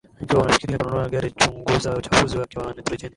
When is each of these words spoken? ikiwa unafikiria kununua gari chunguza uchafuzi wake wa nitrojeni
ikiwa 0.21 0.41
unafikiria 0.43 0.77
kununua 0.77 1.09
gari 1.09 1.31
chunguza 1.31 1.95
uchafuzi 1.97 2.37
wake 2.37 2.59
wa 2.59 2.73
nitrojeni 2.73 3.09